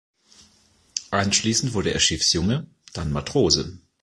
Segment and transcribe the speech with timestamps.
[1.11, 3.77] Anschließend wurde er Schiffsjunge, dann Matrose.